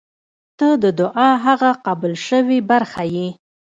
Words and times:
•ته 0.57 0.67
د 0.83 0.85
دعا 0.99 1.29
هغه 1.45 1.71
قبل 1.85 2.11
شوې 2.27 2.59
برخه 2.71 3.03
یې. 3.15 3.27